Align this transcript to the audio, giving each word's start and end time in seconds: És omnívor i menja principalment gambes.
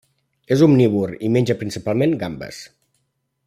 És 0.55 0.63
omnívor 0.67 1.13
i 1.27 1.29
menja 1.35 1.57
principalment 1.61 2.19
gambes. 2.25 2.67